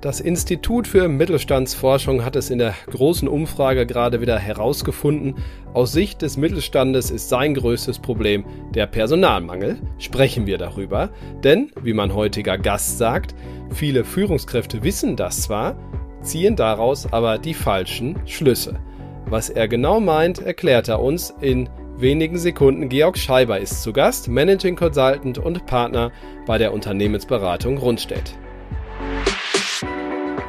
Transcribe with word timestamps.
Das 0.00 0.18
Institut 0.18 0.88
für 0.88 1.08
Mittelstandsforschung 1.08 2.24
hat 2.24 2.34
es 2.34 2.48
in 2.48 2.58
der 2.58 2.74
großen 2.90 3.28
Umfrage 3.28 3.84
gerade 3.84 4.22
wieder 4.22 4.38
herausgefunden. 4.38 5.34
Aus 5.74 5.92
Sicht 5.92 6.22
des 6.22 6.38
Mittelstandes 6.38 7.10
ist 7.10 7.28
sein 7.28 7.52
größtes 7.52 7.98
Problem 7.98 8.46
der 8.70 8.86
Personalmangel. 8.86 9.76
Sprechen 9.98 10.46
wir 10.46 10.56
darüber. 10.56 11.10
Denn, 11.44 11.70
wie 11.82 11.92
mein 11.92 12.14
heutiger 12.14 12.56
Gast 12.56 12.96
sagt, 12.96 13.34
viele 13.74 14.04
Führungskräfte 14.04 14.82
wissen 14.82 15.16
das 15.16 15.42
zwar, 15.42 15.76
ziehen 16.22 16.56
daraus 16.56 17.12
aber 17.12 17.36
die 17.36 17.54
falschen 17.54 18.18
Schlüsse. 18.24 18.80
Was 19.26 19.50
er 19.50 19.68
genau 19.68 20.00
meint, 20.00 20.38
erklärt 20.38 20.88
er 20.88 21.02
uns 21.02 21.34
in 21.42 21.68
wenigen 21.98 22.38
Sekunden. 22.38 22.88
Georg 22.88 23.18
Scheiber 23.18 23.60
ist 23.60 23.82
zu 23.82 23.92
Gast, 23.92 24.28
Managing 24.28 24.76
Consultant 24.76 25.36
und 25.36 25.66
Partner 25.66 26.10
bei 26.46 26.56
der 26.56 26.72
Unternehmensberatung 26.72 27.76
Rundstedt. 27.76 28.34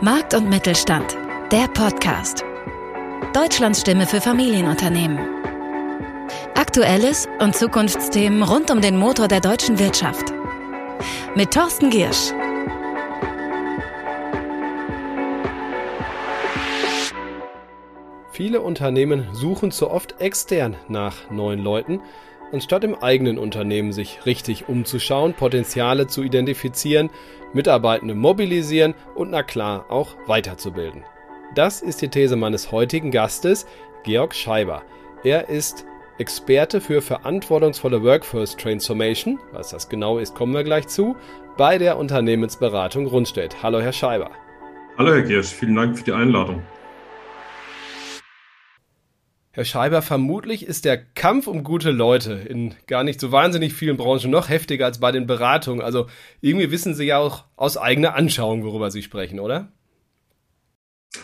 Markt 0.04 0.34
und 0.34 0.50
Mittelstand, 0.50 1.16
der 1.52 1.68
Podcast. 1.68 2.44
Deutschlands 3.36 3.82
Stimme 3.82 4.08
für 4.08 4.20
Familienunternehmen. 4.20 5.20
Aktuelles 6.56 7.28
und 7.38 7.56
Zukunftsthemen 7.56 8.42
rund 8.42 8.72
um 8.72 8.82
den 8.82 8.98
Motor 8.98 9.28
der 9.28 9.42
deutschen 9.42 9.78
Wirtschaft. 9.78 10.34
Mit 11.36 11.52
Thorsten 11.52 11.92
Giersch. 11.92 12.34
Viele 18.32 18.62
Unternehmen 18.62 19.28
suchen 19.34 19.70
zu 19.70 19.92
oft 19.92 20.20
extern 20.20 20.78
nach 20.88 21.30
neuen 21.30 21.60
Leuten, 21.60 22.02
anstatt 22.52 22.84
im 22.84 22.96
eigenen 22.96 23.38
Unternehmen 23.38 23.94
sich 23.94 24.26
richtig 24.26 24.68
umzuschauen, 24.68 25.36
Potenziale 25.36 26.08
zu 26.08 26.24
identifizieren 26.24 27.12
Mitarbeitende 27.54 28.16
mobilisieren 28.16 28.94
und 29.16 29.32
na 29.32 29.44
klar 29.44 29.86
auch 29.90 30.16
weiterzubilden. 30.28 31.04
Das 31.56 31.82
ist 31.82 32.02
die 32.02 32.08
These 32.08 32.36
meines 32.36 32.72
heutigen 32.72 33.12
Gastes, 33.12 33.66
Georg 34.04 34.34
Scheiber. 34.34 34.84
Er 35.24 35.50
ist 35.50 35.86
Experte 36.18 36.82
für 36.82 37.02
verantwortungsvolle 37.02 38.04
Workforce 38.04 38.56
Transformation, 38.56 39.40
was 39.52 39.72
das 39.72 39.90
genau 39.90 40.18
ist, 40.20 40.36
kommen 40.36 40.54
wir 40.54 40.64
gleich 40.64 40.88
zu, 40.88 41.16
bei 41.58 41.78
der 41.78 41.98
Unternehmensberatung 41.98 43.08
Rundstedt. 43.08 43.64
Hallo, 43.64 43.82
Herr 43.82 43.94
Scheiber. 43.94 44.32
Hallo, 44.98 45.14
Herr 45.14 45.24
Giersch, 45.24 45.48
vielen 45.48 45.76
Dank 45.76 45.98
für 45.98 46.04
die 46.04 46.14
Einladung. 46.14 46.62
Herr 49.54 49.66
Scheiber, 49.66 50.02
vermutlich 50.02 50.66
ist 50.66 50.86
der 50.86 50.98
Kampf 50.98 51.46
um 51.46 51.66
gute 51.66 51.92
Leute 51.92 52.32
in 52.32 52.74
gar 52.88 53.04
nicht 53.04 53.20
so 53.20 53.34
wahnsinnig 53.34 53.74
vielen 53.74 53.98
Branchen 53.98 54.32
noch 54.32 54.48
heftiger 54.48 54.86
als 54.86 55.02
bei 55.02 55.12
den 55.12 55.28
Beratungen. 55.28 55.82
Also 55.82 56.08
irgendwie 56.40 56.72
wissen 56.72 56.94
Sie 56.94 57.04
ja 57.04 57.18
auch 57.18 57.44
aus 57.58 57.76
eigener 57.76 58.16
Anschauung, 58.16 58.64
worüber 58.64 58.92
Sie 58.92 59.02
sprechen, 59.02 59.42
oder? 59.42 59.74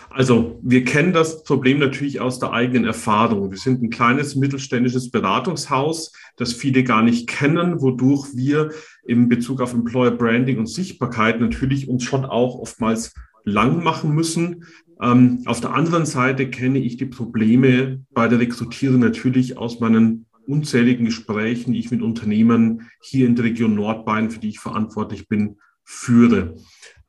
Also, 0.09 0.59
wir 0.61 0.83
kennen 0.83 1.13
das 1.13 1.45
Problem 1.45 1.79
natürlich 1.79 2.19
aus 2.19 2.39
der 2.39 2.51
eigenen 2.51 2.83
Erfahrung. 2.83 3.51
Wir 3.51 3.57
sind 3.57 3.81
ein 3.81 3.89
kleines 3.89 4.35
mittelständisches 4.35 5.09
Beratungshaus, 5.09 6.11
das 6.35 6.51
viele 6.51 6.83
gar 6.83 7.03
nicht 7.03 7.29
kennen, 7.29 7.81
wodurch 7.81 8.35
wir 8.35 8.71
im 9.05 9.29
Bezug 9.29 9.61
auf 9.61 9.73
Employer 9.73 10.11
Branding 10.11 10.59
und 10.59 10.67
Sichtbarkeit 10.67 11.39
natürlich 11.39 11.87
uns 11.87 12.03
schon 12.03 12.25
auch 12.25 12.59
oftmals 12.59 13.13
lang 13.45 13.81
machen 13.81 14.13
müssen. 14.13 14.65
Ähm, 15.01 15.43
auf 15.45 15.61
der 15.61 15.73
anderen 15.73 16.05
Seite 16.05 16.49
kenne 16.49 16.79
ich 16.79 16.97
die 16.97 17.05
Probleme 17.05 18.03
bei 18.11 18.27
der 18.27 18.39
Rekrutierung 18.39 18.99
natürlich 18.99 19.57
aus 19.57 19.79
meinen 19.79 20.25
unzähligen 20.47 21.05
Gesprächen, 21.05 21.73
die 21.73 21.79
ich 21.79 21.91
mit 21.91 22.01
Unternehmen 22.01 22.89
hier 23.01 23.27
in 23.27 23.35
der 23.35 23.45
Region 23.45 23.75
Nordbayern, 23.75 24.31
für 24.31 24.39
die 24.39 24.49
ich 24.49 24.59
verantwortlich 24.59 25.27
bin, 25.27 25.57
führe. 25.83 26.55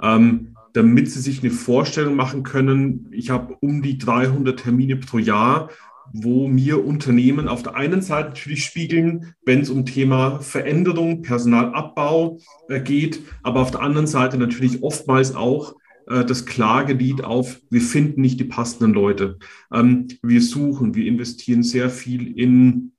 Ähm, 0.03 0.55
damit 0.75 1.11
Sie 1.11 1.21
sich 1.21 1.43
eine 1.43 1.51
Vorstellung 1.51 2.15
machen 2.15 2.43
können, 2.43 3.09
ich 3.11 3.31
habe 3.31 3.57
um 3.61 3.83
die 3.83 3.99
300 3.99 4.61
Termine 4.61 4.97
pro 4.97 5.19
Jahr, 5.19 5.71
wo 6.13 6.49
mir 6.49 6.85
Unternehmen 6.85 7.49
auf 7.49 7.63
der 7.63 7.75
einen 7.75 8.03
Seite 8.03 8.31
natürlich 8.31 8.65
spiegeln, 8.65 9.35
wenn 9.45 9.61
es 9.61 9.71
um 9.71 9.85
Thema 9.85 10.41
Veränderung, 10.41 11.23
Personalabbau 11.23 12.39
äh, 12.69 12.81
geht, 12.81 13.21
aber 13.43 13.61
auf 13.61 13.71
der 13.71 13.81
anderen 13.81 14.07
Seite 14.07 14.39
natürlich 14.39 14.83
oftmals 14.83 15.35
auch 15.35 15.75
äh, 16.09 16.25
das 16.25 16.47
Klagelied 16.47 17.25
auf, 17.25 17.61
wir 17.71 17.81
finden 17.81 18.21
nicht 18.21 18.41
die 18.41 18.45
passenden 18.45 18.93
Leute. 18.93 19.39
Ähm, 19.73 20.09
wir 20.23 20.43
suchen, 20.43 20.95
wir 20.95 21.07
investieren 21.07 21.63
sehr 21.63 21.91
viel 21.91 22.39
in 22.39 22.93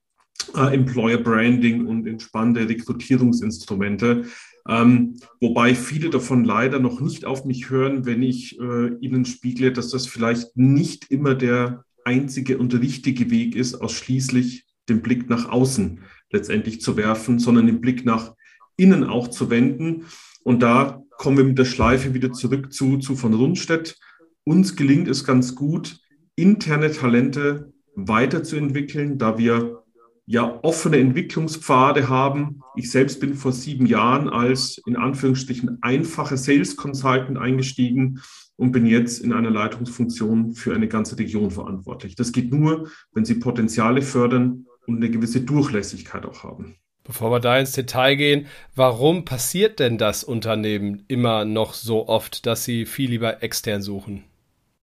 äh, 0.55 0.73
Employer 0.73 1.17
Branding 1.17 1.85
und 1.85 2.07
in 2.07 2.19
spannende 2.19 2.67
Rekrutierungsinstrumente. 2.67 4.25
Ähm, 4.67 5.15
wobei 5.39 5.73
viele 5.73 6.09
davon 6.09 6.43
leider 6.43 6.79
noch 6.79 7.01
nicht 7.01 7.25
auf 7.25 7.45
mich 7.45 7.69
hören, 7.69 8.05
wenn 8.05 8.21
ich 8.21 8.59
äh, 8.59 8.89
ihnen 8.99 9.25
spiegle, 9.25 9.71
dass 9.71 9.89
das 9.89 10.05
vielleicht 10.05 10.55
nicht 10.55 11.09
immer 11.09 11.33
der 11.33 11.85
einzige 12.05 12.57
und 12.57 12.73
richtige 12.79 13.31
Weg 13.31 13.55
ist, 13.55 13.75
ausschließlich 13.75 14.65
den 14.87 15.01
Blick 15.01 15.29
nach 15.29 15.49
außen 15.49 16.01
letztendlich 16.31 16.81
zu 16.81 16.97
werfen, 16.97 17.39
sondern 17.39 17.65
den 17.65 17.81
Blick 17.81 18.05
nach 18.05 18.35
innen 18.79 19.03
auch 19.03 19.27
zu 19.27 19.49
wenden. 19.49 20.05
Und 20.43 20.61
da 20.63 21.03
kommen 21.17 21.37
wir 21.37 21.43
mit 21.43 21.57
der 21.57 21.65
Schleife 21.65 22.13
wieder 22.13 22.31
zurück 22.31 22.71
zu, 22.71 22.97
zu 22.97 23.15
von 23.15 23.33
Rundstedt. 23.33 23.97
Uns 24.45 24.75
gelingt 24.75 25.07
es 25.07 25.25
ganz 25.25 25.53
gut, 25.53 25.99
interne 26.35 26.91
Talente 26.91 27.73
weiterzuentwickeln, 27.95 29.17
da 29.17 29.37
wir 29.37 29.83
ja 30.25 30.59
offene 30.61 30.97
Entwicklungspfade 30.97 32.07
haben. 32.07 32.61
Ich 32.75 32.91
selbst 32.91 33.19
bin 33.19 33.33
vor 33.33 33.51
sieben 33.51 33.85
Jahren 33.85 34.29
als 34.29 34.79
in 34.85 34.95
Anführungsstrichen 34.95 35.79
einfacher 35.81 36.37
Sales 36.37 36.75
Consultant 36.75 37.37
eingestiegen 37.37 38.21
und 38.55 38.71
bin 38.71 38.85
jetzt 38.85 39.21
in 39.21 39.33
einer 39.33 39.49
Leitungsfunktion 39.49 40.53
für 40.53 40.73
eine 40.73 40.87
ganze 40.87 41.17
Region 41.17 41.49
verantwortlich. 41.49 42.15
Das 42.15 42.31
geht 42.31 42.53
nur, 42.53 42.89
wenn 43.11 43.25
Sie 43.25 43.35
Potenziale 43.35 44.01
fördern 44.01 44.65
und 44.85 44.97
eine 44.97 45.09
gewisse 45.09 45.41
Durchlässigkeit 45.41 46.25
auch 46.25 46.43
haben. 46.43 46.75
Bevor 47.09 47.31
wir 47.31 47.39
da 47.39 47.57
ins 47.57 47.71
Detail 47.71 48.13
gehen, 48.17 48.45
warum 48.75 49.25
passiert 49.25 49.79
denn 49.79 49.97
das 49.97 50.23
Unternehmen 50.23 51.05
immer 51.07 51.43
noch 51.43 51.73
so 51.73 52.07
oft, 52.07 52.45
dass 52.45 52.65
sie 52.65 52.85
viel 52.85 53.09
lieber 53.09 53.41
extern 53.41 53.81
suchen? 53.81 54.25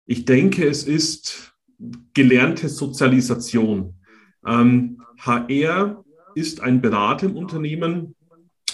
Ich 0.06 0.24
denke, 0.24 0.66
es 0.66 0.84
ist 0.84 1.52
gelernte 2.14 2.70
Sozialisation. 2.70 3.96
Ähm, 4.46 5.02
HR 5.18 6.02
ist 6.34 6.62
ein 6.62 6.80
Berater 6.80 7.26
im 7.26 7.36
Unternehmen 7.36 8.14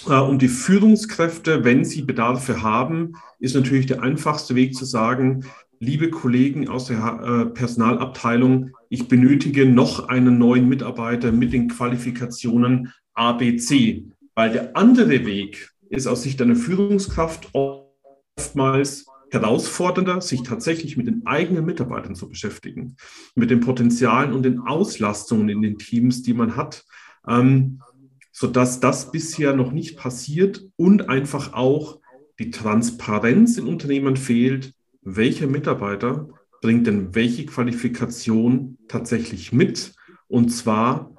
äh, 0.06 0.20
und 0.20 0.40
die 0.40 0.46
Führungskräfte, 0.46 1.64
wenn 1.64 1.84
sie 1.84 2.02
Bedarfe 2.02 2.62
haben, 2.62 3.14
ist 3.40 3.56
natürlich 3.56 3.86
der 3.86 4.04
einfachste 4.04 4.54
Weg 4.54 4.76
zu 4.76 4.84
sagen, 4.84 5.46
liebe 5.82 6.10
Kollegen 6.10 6.68
aus 6.68 6.86
der 6.86 6.98
äh, 6.98 7.46
Personalabteilung, 7.46 8.70
ich 8.88 9.08
benötige 9.08 9.66
noch 9.66 10.08
einen 10.08 10.38
neuen 10.38 10.68
Mitarbeiter 10.68 11.32
mit 11.32 11.52
den 11.52 11.68
Qualifikationen 11.68 12.92
ABC. 13.14 14.04
Weil 14.36 14.52
der 14.52 14.76
andere 14.76 15.26
Weg 15.26 15.70
ist 15.90 16.06
aus 16.06 16.22
Sicht 16.22 16.40
einer 16.40 16.54
Führungskraft 16.54 17.50
oftmals 17.52 19.06
herausfordernder, 19.32 20.20
sich 20.20 20.44
tatsächlich 20.44 20.96
mit 20.96 21.08
den 21.08 21.26
eigenen 21.26 21.64
Mitarbeitern 21.64 22.14
zu 22.14 22.28
beschäftigen, 22.28 22.96
mit 23.34 23.50
den 23.50 23.58
Potenzialen 23.58 24.32
und 24.32 24.44
den 24.44 24.60
Auslastungen 24.60 25.48
in 25.48 25.62
den 25.62 25.78
Teams, 25.78 26.22
die 26.22 26.34
man 26.34 26.54
hat, 26.54 26.84
ähm, 27.26 27.82
sodass 28.30 28.78
das 28.78 29.10
bisher 29.10 29.56
noch 29.56 29.72
nicht 29.72 29.96
passiert 29.96 30.62
und 30.76 31.08
einfach 31.08 31.54
auch 31.54 31.98
die 32.38 32.52
Transparenz 32.52 33.58
in 33.58 33.66
Unternehmen 33.66 34.16
fehlt, 34.16 34.74
welcher 35.02 35.46
Mitarbeiter 35.46 36.28
bringt 36.60 36.86
denn 36.86 37.14
welche 37.14 37.44
Qualifikation 37.46 38.78
tatsächlich 38.88 39.52
mit 39.52 39.94
und 40.28 40.48
zwar 40.50 41.12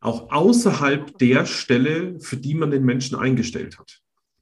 auch 0.00 0.30
außerhalb 0.30 1.18
der 1.18 1.46
Stelle, 1.46 2.18
für 2.20 2.36
die 2.36 2.54
man 2.54 2.70
den 2.70 2.84
Menschen 2.84 3.16
eingestellt 3.16 3.78
hat. 3.78 4.00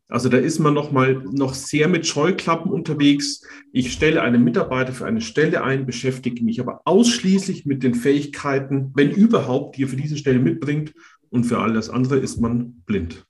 Also 0.09 0.29
da 0.29 0.37
ist 0.37 0.59
man 0.59 0.75
noch 0.75 0.93
mal 0.93 1.15
noch 1.33 1.55
sehr 1.55 1.89
mit 1.89 2.07
Scheuklappen 2.07 2.71
unterwegs. 2.71 3.43
Ich 3.73 3.93
stelle 3.93 4.23
einen 4.23 4.45
Mitarbeiter 4.45 4.93
für 4.93 5.07
eine 5.07 5.23
Stelle 5.23 5.65
ein, 5.65 5.87
beschäftige 5.87 6.45
mich 6.45 6.61
aber 6.61 6.83
ausschließlich 6.85 7.65
mit 7.65 7.83
den 7.83 7.95
Fähigkeiten, 7.95 8.93
wenn 8.95 9.11
überhaupt, 9.11 9.77
die 9.77 9.85
er 9.85 9.89
für 9.89 9.97
diese 9.97 10.19
Stelle 10.19 10.39
mitbringt. 10.39 10.93
Und 11.31 11.45
für 11.45 11.59
alles 11.59 11.91
andere 11.91 12.17
ist 12.17 12.41
man 12.41 12.83
blind. 12.87 13.25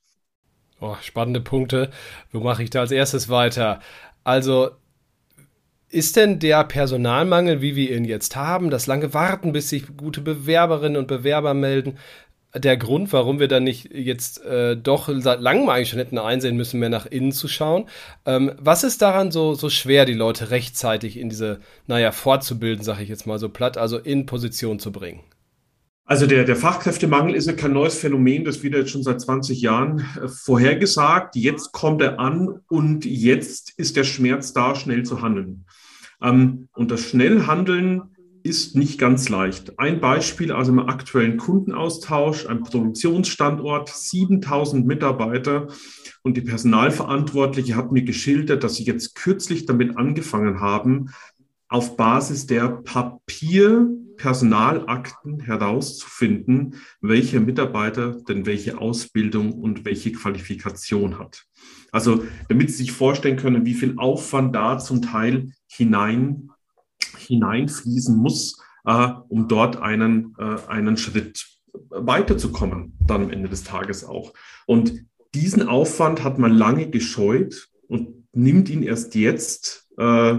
Oh, 0.79 0.95
spannende 1.01 1.41
Punkte. 1.41 1.89
Wo 2.31 2.41
mache 2.41 2.61
ich 2.61 2.69
da 2.69 2.81
als 2.81 2.91
erstes 2.91 3.29
weiter? 3.29 3.79
Also 4.23 4.71
ist 5.89 6.15
denn 6.15 6.39
der 6.39 6.63
Personalmangel, 6.63 7.61
wie 7.61 7.75
wir 7.75 7.95
ihn 7.95 8.05
jetzt 8.05 8.35
haben, 8.35 8.69
das 8.69 8.87
lange 8.87 9.13
Warten, 9.13 9.53
bis 9.53 9.69
sich 9.69 9.95
gute 9.95 10.21
Bewerberinnen 10.21 10.97
und 10.97 11.07
Bewerber 11.07 11.53
melden, 11.53 11.97
der 12.55 12.77
Grund, 12.77 13.11
warum 13.11 13.39
wir 13.39 13.47
dann 13.47 13.65
nicht 13.65 13.93
jetzt 13.93 14.43
äh, 14.45 14.77
doch 14.77 15.09
seit 15.17 15.41
langem 15.41 15.69
eigentlich 15.69 15.89
schon 15.89 15.99
hätten 15.99 16.17
einsehen 16.17 16.55
müssen, 16.55 16.79
mehr 16.79 16.89
nach 16.89 17.05
innen 17.05 17.33
zu 17.33 17.47
schauen? 17.47 17.89
Ähm, 18.25 18.53
was 18.57 18.83
ist 18.83 19.01
daran 19.01 19.31
so, 19.31 19.55
so 19.55 19.69
schwer, 19.69 20.05
die 20.05 20.13
Leute 20.13 20.51
rechtzeitig 20.51 21.17
in 21.17 21.29
diese, 21.29 21.59
naja, 21.87 22.11
fortzubilden, 22.11 22.83
sage 22.83 23.03
ich 23.03 23.09
jetzt 23.09 23.27
mal 23.27 23.39
so 23.39 23.49
platt, 23.49 23.77
also 23.77 23.97
in 23.97 24.25
Position 24.25 24.79
zu 24.79 24.91
bringen? 24.91 25.21
Also 26.07 26.27
der, 26.27 26.43
der 26.43 26.55
Fachkräftemangel 26.55 27.33
ist 27.33 27.47
ja 27.47 27.53
kein 27.53 27.73
neues 27.73 27.97
Phänomen, 27.97 28.45
das 28.45 28.61
wird 28.61 28.75
jetzt 28.75 28.91
schon 28.91 29.01
seit 29.01 29.19
20 29.19 29.59
Jahren 29.59 30.05
äh, 30.21 30.27
vorhergesagt. 30.27 31.35
Jetzt 31.35 31.71
kommt 31.71 32.01
er 32.01 32.19
an 32.19 32.61
und 32.67 33.05
jetzt 33.05 33.73
ist 33.77 33.95
der 33.95 34.03
Schmerz 34.03 34.53
da, 34.53 34.75
schnell 34.75 35.01
zu 35.03 35.23
handeln. 35.23 35.65
Ähm, 36.21 36.69
und 36.73 36.91
das 36.91 37.01
Schnellhandeln 37.01 38.03
ist 38.43 38.75
nicht 38.75 38.99
ganz 38.99 39.29
leicht. 39.29 39.79
Ein 39.79 39.99
Beispiel 39.99 40.51
aus 40.51 40.69
einem 40.69 40.77
aktuellen 40.77 41.37
Kundenaustausch, 41.37 42.45
ein 42.45 42.61
Produktionsstandort, 42.61 43.89
7000 43.89 44.85
Mitarbeiter 44.85 45.69
und 46.21 46.37
die 46.37 46.41
Personalverantwortliche 46.41 47.75
hat 47.75 47.91
mir 47.91 48.03
geschildert, 48.03 48.63
dass 48.63 48.75
sie 48.75 48.83
jetzt 48.83 49.15
kürzlich 49.15 49.65
damit 49.65 49.97
angefangen 49.97 50.59
haben, 50.59 51.09
auf 51.67 51.97
Basis 51.97 52.45
der 52.45 52.69
Papierpersonalakten 54.15 55.39
herauszufinden, 55.41 56.75
welcher 57.01 57.39
Mitarbeiter 57.39 58.21
denn 58.27 58.45
welche 58.45 58.79
Ausbildung 58.79 59.53
und 59.53 59.85
welche 59.85 60.11
Qualifikation 60.11 61.19
hat. 61.19 61.45
Also 61.91 62.23
damit 62.49 62.71
Sie 62.71 62.77
sich 62.77 62.91
vorstellen 62.91 63.37
können, 63.37 63.65
wie 63.65 63.73
viel 63.73 63.95
Aufwand 63.97 64.55
da 64.55 64.77
zum 64.79 65.01
Teil 65.01 65.51
hinein 65.67 66.49
hineinfließen 67.17 68.15
muss, 68.15 68.61
äh, 68.85 69.09
um 69.29 69.47
dort 69.47 69.77
einen, 69.77 70.35
äh, 70.37 70.57
einen 70.67 70.97
Schritt 70.97 71.45
weiterzukommen, 71.89 72.97
dann 73.05 73.23
am 73.23 73.29
Ende 73.31 73.49
des 73.49 73.63
Tages 73.63 74.03
auch. 74.03 74.33
Und 74.67 75.05
diesen 75.33 75.67
Aufwand 75.67 76.23
hat 76.23 76.37
man 76.37 76.51
lange 76.51 76.89
gescheut 76.89 77.69
und 77.87 78.09
nimmt 78.33 78.69
ihn 78.69 78.83
erst 78.83 79.15
jetzt, 79.15 79.89
äh, 79.97 80.37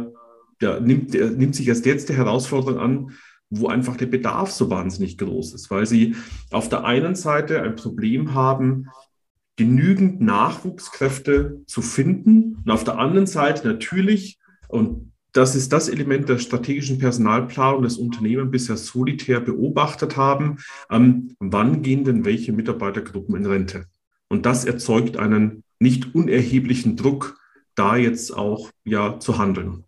ja, 0.61 0.81
nimmt, 0.81 1.12
nimmt 1.12 1.55
sich 1.55 1.69
erst 1.69 1.87
jetzt 1.87 2.08
die 2.08 2.14
Herausforderung 2.14 2.79
an, 2.79 3.12
wo 3.50 3.69
einfach 3.69 3.96
der 3.96 4.06
Bedarf 4.06 4.50
so 4.50 4.70
wahnsinnig 4.70 5.19
groß 5.19 5.54
ist, 5.54 5.70
weil 5.70 5.87
sie 5.87 6.16
auf 6.50 6.69
der 6.69 6.84
einen 6.84 7.14
Seite 7.14 7.62
ein 7.62 7.76
Problem 7.76 8.34
haben, 8.34 8.88
genügend 9.56 10.20
Nachwuchskräfte 10.20 11.62
zu 11.66 11.81
finden 11.81 12.62
und 12.64 12.70
auf 12.70 12.84
der 12.84 12.98
anderen 12.98 13.26
Seite 13.26 13.66
natürlich, 13.66 14.38
und 14.69 15.12
das 15.32 15.54
ist 15.54 15.72
das 15.72 15.88
Element 15.88 16.28
der 16.28 16.38
strategischen 16.38 16.98
Personalplanung 16.98 17.82
das 17.82 17.98
Unternehmen 17.98 18.50
bisher 18.50 18.76
solitär 18.76 19.40
beobachtet 19.40 20.16
haben. 20.16 20.58
Ähm, 20.90 21.37
wann 21.38 21.82
gehen 21.82 22.04
denn 22.04 22.25
welche 22.25 22.52
Mitarbeitergruppen 22.52 23.37
in 23.37 23.46
Rente? 23.46 23.84
Und 24.28 24.46
das 24.46 24.64
erzeugt 24.64 25.19
einen 25.19 25.62
nicht 25.78 26.14
unerheblichen 26.14 26.96
Druck, 26.96 27.38
da 27.75 27.96
jetzt 27.96 28.34
auch 28.34 28.70
ja 28.84 29.20
zu 29.20 29.37
handeln. 29.37 29.84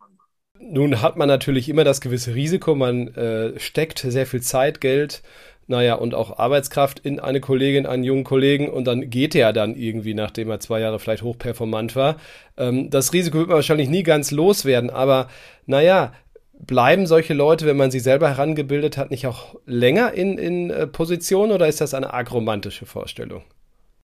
Nun 0.70 1.00
hat 1.00 1.17
man 1.17 1.29
natürlich 1.29 1.69
immer 1.69 1.85
das 1.85 2.00
gewisse 2.00 2.35
Risiko, 2.35 2.75
man 2.75 3.09
äh, 3.15 3.59
steckt 3.59 3.99
sehr 4.00 4.26
viel 4.26 4.43
Zeit, 4.43 4.81
Geld 4.81 5.23
naja, 5.69 5.94
und 5.94 6.15
auch 6.15 6.38
Arbeitskraft 6.38 6.99
in 6.99 7.20
eine 7.20 7.41
Kollegin, 7.41 7.85
einen 7.85 8.03
jungen 8.03 8.25
Kollegen 8.25 8.70
und 8.70 8.87
dann 8.87 9.11
geht 9.11 9.35
er 9.35 9.53
dann 9.53 9.76
irgendwie, 9.76 10.15
nachdem 10.15 10.49
er 10.49 10.61
zwei 10.61 10.81
Jahre 10.81 10.99
vielleicht 10.99 11.23
hochperformant 11.23 11.94
war. 11.94 12.17
Ähm, 12.56 12.88
das 12.88 13.12
Risiko 13.12 13.38
wird 13.38 13.49
man 13.49 13.56
wahrscheinlich 13.56 13.91
nie 13.91 14.03
ganz 14.03 14.31
loswerden, 14.31 14.88
aber 14.88 15.29
naja, 15.67 16.15
bleiben 16.59 17.06
solche 17.06 17.35
Leute, 17.35 17.67
wenn 17.67 17.76
man 17.76 17.91
sie 17.91 18.00
selber 18.00 18.31
herangebildet 18.31 18.97
hat, 18.97 19.11
nicht 19.11 19.26
auch 19.26 19.56
länger 19.67 20.15
in, 20.15 20.38
in 20.38 20.70
äh, 20.70 20.87
Position 20.87 21.53
oder 21.53 21.69
ist 21.69 21.82
das 21.82 21.93
eine 21.93 22.15
arg 22.15 22.32
romantische 22.32 22.87
Vorstellung? 22.87 23.43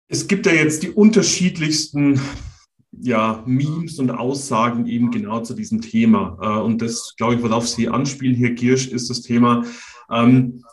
Es 0.09 0.27
gibt 0.27 0.47
ja 0.47 0.53
jetzt 0.53 0.81
die 0.81 0.89
unterschiedlichsten 0.89 2.19
ja, 3.01 3.43
Memes 3.45 3.99
und 3.99 4.11
Aussagen 4.11 4.85
eben 4.85 5.11
genau 5.11 5.41
zu 5.41 5.53
diesem 5.53 5.81
Thema. 5.81 6.37
Äh, 6.41 6.61
und 6.61 6.81
das, 6.81 7.15
glaube 7.17 7.35
ich, 7.35 7.43
worauf 7.43 7.67
Sie 7.67 7.89
anspielen, 7.89 8.35
Herr 8.35 8.51
Giersch, 8.51 8.87
ist 8.87 9.09
das 9.09 9.21
Thema, 9.21 9.63
ähm, 10.11 10.63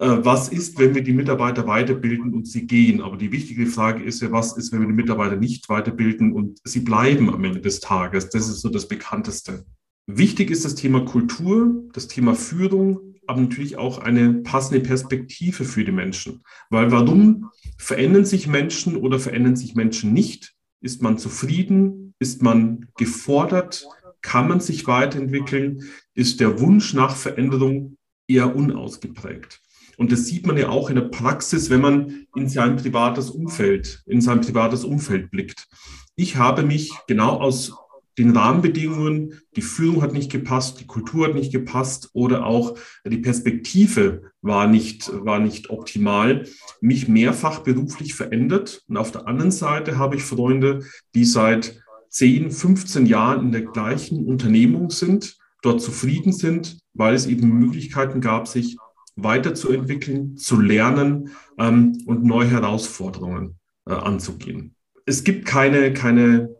äh, 0.00 0.24
was 0.24 0.48
ist, 0.48 0.78
wenn 0.78 0.94
wir 0.94 1.02
die 1.02 1.12
Mitarbeiter 1.12 1.66
weiterbilden 1.66 2.32
und 2.32 2.48
sie 2.48 2.66
gehen. 2.66 3.02
Aber 3.02 3.16
die 3.18 3.32
wichtige 3.32 3.66
Frage 3.66 4.02
ist 4.02 4.22
ja, 4.22 4.32
was 4.32 4.56
ist, 4.56 4.72
wenn 4.72 4.80
wir 4.80 4.88
die 4.88 4.94
Mitarbeiter 4.94 5.36
nicht 5.36 5.68
weiterbilden 5.68 6.32
und 6.32 6.58
sie 6.64 6.80
bleiben 6.80 7.32
am 7.32 7.44
Ende 7.44 7.60
des 7.60 7.80
Tages. 7.80 8.30
Das 8.30 8.48
ist 8.48 8.62
so 8.62 8.70
das 8.70 8.88
Bekannteste. 8.88 9.64
Wichtig 10.06 10.50
ist 10.50 10.64
das 10.64 10.74
Thema 10.74 11.04
Kultur, 11.04 11.84
das 11.92 12.08
Thema 12.08 12.34
Führung, 12.34 13.14
aber 13.26 13.42
natürlich 13.42 13.76
auch 13.76 13.98
eine 13.98 14.34
passende 14.42 14.80
Perspektive 14.80 15.64
für 15.64 15.84
die 15.84 15.92
Menschen. 15.92 16.42
Weil 16.70 16.90
warum 16.90 17.50
verändern 17.76 18.24
sich 18.24 18.46
Menschen 18.48 18.96
oder 18.96 19.18
verändern 19.18 19.54
sich 19.54 19.74
Menschen 19.74 20.12
nicht? 20.12 20.54
Ist 20.80 21.02
man 21.02 21.18
zufrieden? 21.18 22.14
Ist 22.18 22.42
man 22.42 22.88
gefordert? 22.96 23.86
Kann 24.22 24.48
man 24.48 24.60
sich 24.60 24.86
weiterentwickeln? 24.86 25.84
Ist 26.14 26.40
der 26.40 26.60
Wunsch 26.60 26.94
nach 26.94 27.16
Veränderung 27.16 27.96
eher 28.26 28.54
unausgeprägt? 28.54 29.60
Und 29.98 30.12
das 30.12 30.24
sieht 30.26 30.46
man 30.46 30.56
ja 30.56 30.70
auch 30.70 30.88
in 30.88 30.96
der 30.96 31.02
Praxis, 31.02 31.68
wenn 31.68 31.82
man 31.82 32.26
in 32.34 32.48
sein 32.48 32.76
privates 32.76 33.30
Umfeld, 33.30 34.02
in 34.06 34.22
sein 34.22 34.40
privates 34.40 34.84
Umfeld 34.84 35.30
blickt. 35.30 35.68
Ich 36.16 36.36
habe 36.36 36.62
mich 36.62 36.92
genau 37.06 37.38
aus 37.38 37.74
den 38.20 38.36
Rahmenbedingungen, 38.36 39.40
die 39.56 39.62
Führung 39.62 40.02
hat 40.02 40.12
nicht 40.12 40.30
gepasst, 40.30 40.78
die 40.78 40.86
Kultur 40.86 41.26
hat 41.26 41.34
nicht 41.34 41.52
gepasst 41.52 42.10
oder 42.12 42.44
auch 42.44 42.76
die 43.04 43.18
Perspektive 43.18 44.32
war 44.42 44.66
nicht, 44.66 45.10
war 45.24 45.38
nicht 45.38 45.70
optimal, 45.70 46.46
mich 46.82 47.08
mehrfach 47.08 47.60
beruflich 47.60 48.14
verändert. 48.14 48.84
Und 48.88 48.98
auf 48.98 49.10
der 49.10 49.26
anderen 49.26 49.50
Seite 49.50 49.96
habe 49.96 50.16
ich 50.16 50.22
Freunde, 50.22 50.84
die 51.14 51.24
seit 51.24 51.82
10, 52.10 52.50
15 52.50 53.06
Jahren 53.06 53.46
in 53.46 53.52
der 53.52 53.62
gleichen 53.62 54.26
Unternehmung 54.26 54.90
sind, 54.90 55.38
dort 55.62 55.80
zufrieden 55.80 56.32
sind, 56.32 56.78
weil 56.92 57.14
es 57.14 57.26
eben 57.26 57.48
Möglichkeiten 57.48 58.20
gab, 58.20 58.48
sich 58.48 58.76
weiterzuentwickeln, 59.16 60.36
zu 60.36 60.60
lernen 60.60 61.30
ähm, 61.58 62.02
und 62.06 62.22
neue 62.24 62.50
Herausforderungen 62.50 63.58
äh, 63.86 63.92
anzugehen. 63.92 64.74
Es 65.06 65.24
gibt 65.24 65.46
keine, 65.46 65.92
keine 65.94 66.50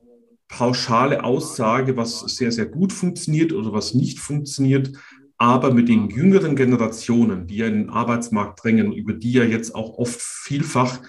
pauschale 0.50 1.24
Aussage, 1.24 1.96
was 1.96 2.20
sehr, 2.20 2.52
sehr 2.52 2.66
gut 2.66 2.92
funktioniert 2.92 3.52
oder 3.52 3.72
was 3.72 3.94
nicht 3.94 4.18
funktioniert. 4.18 4.92
Aber 5.38 5.72
mit 5.72 5.88
den 5.88 6.10
jüngeren 6.10 6.54
Generationen, 6.54 7.46
die 7.46 7.56
ja 7.56 7.66
in 7.66 7.74
den 7.74 7.90
Arbeitsmarkt 7.90 8.62
drängen, 8.62 8.92
über 8.92 9.14
die 9.14 9.32
ja 9.32 9.44
jetzt 9.44 9.74
auch 9.74 9.96
oft 9.96 10.20
vielfach 10.20 11.00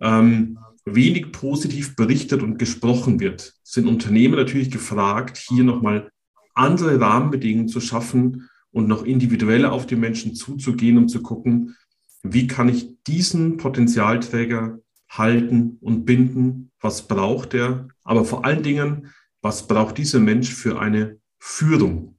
ähm, 0.00 0.58
wenig 0.84 1.32
positiv 1.32 1.96
berichtet 1.96 2.42
und 2.42 2.58
gesprochen 2.58 3.20
wird, 3.20 3.54
sind 3.62 3.86
Unternehmen 3.86 4.34
natürlich 4.34 4.70
gefragt, 4.70 5.38
hier 5.38 5.64
nochmal 5.64 6.10
andere 6.54 7.00
Rahmenbedingungen 7.00 7.68
zu 7.68 7.80
schaffen, 7.80 8.48
und 8.70 8.88
noch 8.88 9.04
individueller 9.04 9.72
auf 9.72 9.86
die 9.86 9.96
Menschen 9.96 10.34
zuzugehen 10.34 10.98
und 10.98 11.08
zu 11.08 11.22
gucken, 11.22 11.76
wie 12.22 12.46
kann 12.46 12.68
ich 12.68 12.96
diesen 13.06 13.56
Potenzialträger 13.56 14.78
halten 15.08 15.78
und 15.80 16.04
binden? 16.04 16.70
Was 16.80 17.08
braucht 17.08 17.54
er? 17.54 17.88
Aber 18.04 18.24
vor 18.24 18.44
allen 18.44 18.62
Dingen, 18.62 19.12
was 19.42 19.66
braucht 19.66 19.98
dieser 19.98 20.20
Mensch 20.20 20.52
für 20.52 20.80
eine 20.80 21.18
Führung 21.38 22.18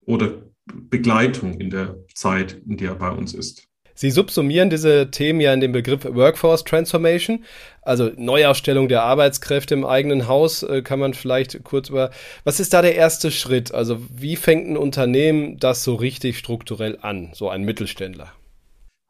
oder 0.00 0.42
Begleitung 0.64 1.60
in 1.60 1.70
der 1.70 1.96
Zeit, 2.14 2.60
in 2.66 2.76
der 2.76 2.90
er 2.90 2.96
bei 2.96 3.10
uns 3.10 3.34
ist? 3.34 3.68
Sie 3.98 4.10
subsumieren 4.10 4.68
diese 4.68 5.10
Themen 5.10 5.40
ja 5.40 5.54
in 5.54 5.62
den 5.62 5.72
Begriff 5.72 6.04
Workforce 6.04 6.64
Transformation, 6.64 7.44
also 7.80 8.10
Neuausstellung 8.14 8.88
der 8.88 9.02
Arbeitskräfte 9.02 9.72
im 9.72 9.86
eigenen 9.86 10.28
Haus. 10.28 10.62
Äh, 10.62 10.82
kann 10.82 10.98
man 10.98 11.14
vielleicht 11.14 11.64
kurz 11.64 11.88
über, 11.88 12.10
was 12.44 12.60
ist 12.60 12.74
da 12.74 12.82
der 12.82 12.94
erste 12.94 13.30
Schritt? 13.30 13.72
Also 13.72 13.98
wie 14.14 14.36
fängt 14.36 14.68
ein 14.68 14.76
Unternehmen 14.76 15.58
das 15.58 15.82
so 15.82 15.94
richtig 15.94 16.36
strukturell 16.38 16.98
an, 17.00 17.30
so 17.32 17.48
ein 17.48 17.62
Mittelständler? 17.62 18.32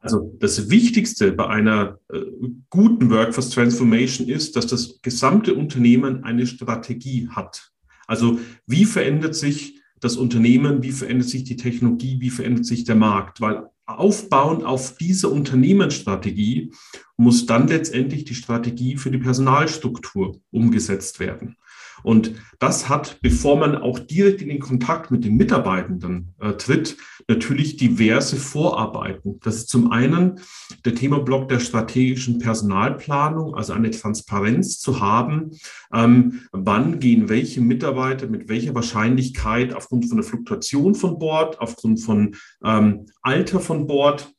Also 0.07 0.33
das 0.39 0.69
Wichtigste 0.69 1.33
bei 1.33 1.47
einer 1.47 1.99
äh, 2.13 2.21
guten 2.69 3.09
Workforce 3.09 3.49
Transformation 3.49 4.29
ist, 4.29 4.55
dass 4.55 4.65
das 4.65 5.01
gesamte 5.01 5.53
Unternehmen 5.53 6.23
eine 6.23 6.47
Strategie 6.47 7.27
hat. 7.29 7.73
Also 8.07 8.39
wie 8.67 8.85
verändert 8.85 9.35
sich 9.35 9.81
das 9.99 10.15
Unternehmen, 10.15 10.81
wie 10.81 10.93
verändert 10.93 11.27
sich 11.27 11.43
die 11.43 11.57
Technologie, 11.57 12.21
wie 12.21 12.29
verändert 12.29 12.65
sich 12.65 12.85
der 12.85 12.95
Markt? 12.95 13.41
Weil 13.41 13.65
aufbauen 13.85 14.63
auf 14.63 14.95
diese 14.95 15.27
Unternehmensstrategie 15.27 16.71
muss 17.17 17.45
dann 17.45 17.67
letztendlich 17.67 18.23
die 18.23 18.35
Strategie 18.35 18.95
für 18.95 19.11
die 19.11 19.17
Personalstruktur 19.17 20.39
umgesetzt 20.51 21.19
werden. 21.19 21.57
Und 22.03 22.33
das 22.59 22.89
hat, 22.89 23.19
bevor 23.21 23.57
man 23.57 23.75
auch 23.75 23.99
direkt 23.99 24.41
in 24.41 24.49
den 24.49 24.59
Kontakt 24.59 25.11
mit 25.11 25.23
den 25.23 25.35
Mitarbeitenden 25.35 26.33
äh, 26.39 26.53
tritt, 26.53 26.97
natürlich 27.27 27.77
diverse 27.77 28.37
Vorarbeiten. 28.37 29.39
Das 29.41 29.55
ist 29.55 29.69
zum 29.69 29.91
einen 29.91 30.39
der 30.85 30.95
Themablock 30.95 31.49
der 31.49 31.59
strategischen 31.59 32.39
Personalplanung, 32.39 33.55
also 33.55 33.73
eine 33.73 33.91
Transparenz 33.91 34.79
zu 34.79 35.01
haben, 35.01 35.51
ähm, 35.93 36.41
wann 36.51 36.99
gehen 36.99 37.29
welche 37.29 37.61
Mitarbeiter 37.61 38.27
mit 38.27 38.49
welcher 38.49 38.73
Wahrscheinlichkeit 38.75 39.73
aufgrund 39.73 40.07
von 40.07 40.17
der 40.17 40.25
Fluktuation 40.25 40.95
von 40.95 41.19
Bord, 41.19 41.59
aufgrund 41.59 42.01
von 42.01 42.35
ähm, 42.63 43.05
Alter 43.21 43.59
von 43.59 43.87
Bord 43.87 44.31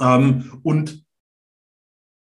ähm, 0.00 0.60
und 0.62 1.04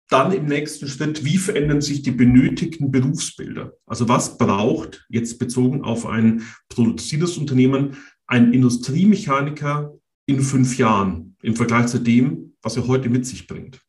dann 0.10 0.32
im 0.32 0.46
nächsten 0.46 0.88
Schritt, 0.88 1.26
wie 1.26 1.38
verändern 1.38 1.82
sich 1.82 2.04
die 2.04 2.12
benötigten 2.12 2.92
Berufsbilder? 2.92 3.74
Also 3.86 4.08
was 4.08 4.38
braucht 4.38 5.06
jetzt 5.10 5.40
bezogen 5.40 5.84
auf 5.84 6.06
ein 6.06 6.44
produzierendes 6.70 7.38
Unternehmen 7.38 7.98
ein 8.28 8.54
Industriemechaniker 8.54 9.94
in 10.26 10.42
fünf 10.42 10.78
Jahren 10.78 11.36
im 11.42 11.56
Vergleich 11.56 11.88
zu 11.88 12.00
dem, 12.00 12.54
was 12.62 12.78
er 12.78 12.88
heute 12.88 13.10
mit 13.10 13.26
sich 13.26 13.48
bringt. 13.48 13.82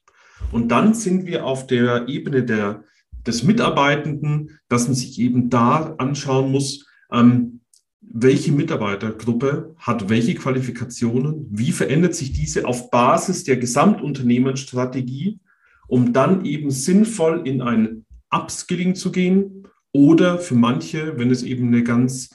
Und 0.53 0.69
dann 0.69 0.95
sind 0.95 1.27
wir 1.27 1.45
auf 1.45 1.67
der 1.67 2.09
Ebene 2.09 2.45
der, 2.45 2.85
des 3.27 3.43
Mitarbeitenden, 3.43 4.59
dass 4.69 4.87
man 4.87 4.95
sich 4.95 5.19
eben 5.19 5.49
da 5.49 5.95
anschauen 5.99 6.53
muss, 6.53 6.87
ähm, 7.11 7.61
welche 8.01 8.53
Mitarbeitergruppe 8.53 9.75
hat 9.79 10.09
welche 10.09 10.35
Qualifikationen, 10.35 11.47
wie 11.51 11.73
verändert 11.73 12.15
sich 12.15 12.33
diese 12.33 12.67
auf 12.67 12.91
Basis 12.91 13.45
der 13.45 13.57
Gesamtunternehmensstrategie, 13.57 15.41
um 15.87 16.13
dann 16.13 16.45
eben 16.45 16.71
sinnvoll 16.71 17.47
in 17.47 17.63
ein 17.63 18.05
Upskilling 18.31 18.95
zu 18.95 19.13
gehen 19.13 19.69
oder 19.93 20.39
für 20.39 20.55
manche, 20.55 21.19
wenn 21.19 21.31
es 21.31 21.43
eben 21.43 21.69
eine 21.69 21.83
ganz 21.83 22.31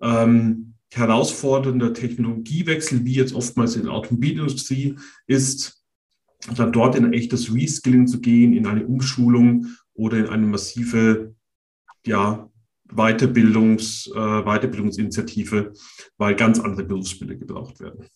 ähm, 0.00 0.74
herausfordernder 0.92 1.92
Technologiewechsel, 1.94 3.04
wie 3.04 3.14
jetzt 3.14 3.34
oftmals 3.34 3.76
in 3.76 3.84
der 3.84 3.92
Automobilindustrie 3.92 4.96
ist, 5.26 5.82
dann 6.54 6.72
dort 6.72 6.96
in 6.96 7.04
ein 7.04 7.12
echtes 7.12 7.52
Reskilling 7.52 8.06
zu 8.06 8.20
gehen, 8.20 8.52
in 8.52 8.66
eine 8.66 8.86
Umschulung 8.86 9.66
oder 9.94 10.18
in 10.18 10.26
eine 10.26 10.46
massive 10.46 11.34
ja, 12.06 12.48
Weiterbildungs, 12.92 14.08
äh, 14.14 14.42
Weiterbildungsinitiative, 14.42 15.72
weil 16.18 16.36
ganz 16.36 16.60
andere 16.60 16.84
Berufsbilder 16.84 17.34
gebraucht 17.34 17.80
werden. 17.80 18.06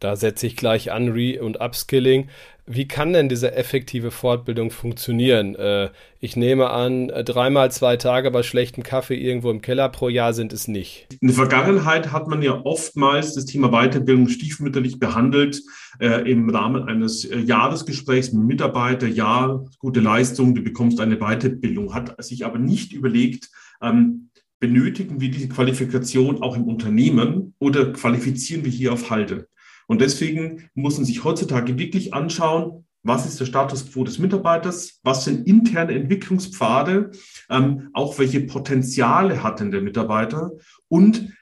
Da 0.00 0.16
setze 0.16 0.46
ich 0.46 0.56
gleich 0.56 0.90
an, 0.92 1.10
Re- 1.10 1.42
und 1.42 1.60
Upskilling. 1.60 2.28
Wie 2.66 2.88
kann 2.88 3.12
denn 3.12 3.28
diese 3.28 3.54
effektive 3.54 4.10
Fortbildung 4.10 4.70
funktionieren? 4.70 5.56
Äh, 5.56 5.90
ich 6.20 6.36
nehme 6.36 6.70
an, 6.70 7.10
äh, 7.10 7.22
dreimal 7.22 7.70
zwei 7.70 7.96
Tage 7.96 8.30
bei 8.30 8.42
schlechtem 8.42 8.82
Kaffee 8.82 9.16
irgendwo 9.16 9.50
im 9.50 9.60
Keller 9.60 9.88
pro 9.88 10.08
Jahr 10.08 10.32
sind 10.32 10.52
es 10.52 10.68
nicht. 10.68 11.06
In 11.20 11.28
der 11.28 11.34
Vergangenheit 11.34 12.12
hat 12.12 12.28
man 12.28 12.40
ja 12.42 12.60
oftmals 12.64 13.34
das 13.34 13.44
Thema 13.44 13.70
Weiterbildung 13.70 14.28
stiefmütterlich 14.28 14.98
behandelt 14.98 15.62
äh, 15.98 16.30
im 16.30 16.48
Rahmen 16.48 16.84
eines 16.84 17.24
äh, 17.24 17.38
Jahresgesprächs 17.40 18.32
mit 18.32 18.44
Mitarbeiter. 18.44 19.06
Ja, 19.06 19.62
gute 19.80 20.00
Leistung, 20.00 20.54
du 20.54 20.62
bekommst 20.62 21.00
eine 21.00 21.18
Weiterbildung. 21.18 21.92
Hat 21.92 22.22
sich 22.24 22.46
aber 22.46 22.58
nicht 22.58 22.92
überlegt, 22.92 23.50
ähm, 23.82 24.30
benötigen 24.60 25.20
wir 25.20 25.30
diese 25.30 25.48
Qualifikation 25.48 26.40
auch 26.40 26.56
im 26.56 26.64
Unternehmen 26.64 27.54
oder 27.58 27.92
qualifizieren 27.92 28.64
wir 28.64 28.70
hier 28.70 28.92
auf 28.92 29.10
Halde? 29.10 29.48
Und 29.90 30.00
deswegen 30.00 30.70
muss 30.74 30.98
man 30.98 31.04
sich 31.04 31.24
heutzutage 31.24 31.76
wirklich 31.76 32.14
anschauen, 32.14 32.86
was 33.02 33.26
ist 33.26 33.40
der 33.40 33.46
Status 33.46 33.90
quo 33.90 34.04
des 34.04 34.20
Mitarbeiters, 34.20 35.00
was 35.02 35.24
sind 35.24 35.48
interne 35.48 35.94
Entwicklungspfade, 35.94 37.10
ähm, 37.48 37.90
auch 37.92 38.16
welche 38.20 38.42
Potenziale 38.42 39.42
hat 39.42 39.58
denn 39.58 39.72
der 39.72 39.80
Mitarbeiter 39.80 40.52
und 40.86 41.32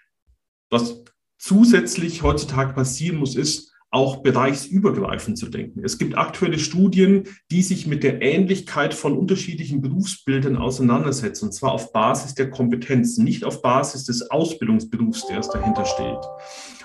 was 0.70 1.04
zusätzlich 1.36 2.22
heutzutage 2.22 2.72
passieren 2.72 3.18
muss, 3.18 3.36
ist, 3.36 3.74
auch 3.90 4.22
bereichsübergreifend 4.22 5.36
zu 5.36 5.50
denken. 5.50 5.84
Es 5.84 5.98
gibt 5.98 6.16
aktuelle 6.16 6.58
Studien, 6.58 7.24
die 7.50 7.60
sich 7.60 7.86
mit 7.86 8.02
der 8.02 8.22
Ähnlichkeit 8.22 8.94
von 8.94 9.14
unterschiedlichen 9.14 9.82
Berufsbildern 9.82 10.56
auseinandersetzen, 10.56 11.46
und 11.46 11.52
zwar 11.52 11.72
auf 11.72 11.92
Basis 11.92 12.34
der 12.34 12.48
Kompetenzen, 12.48 13.24
nicht 13.24 13.44
auf 13.44 13.60
Basis 13.60 14.04
des 14.04 14.30
Ausbildungsberufs, 14.30 15.26
der 15.26 15.40
es 15.40 15.50
dahinter 15.50 15.84
steht. 15.84 16.20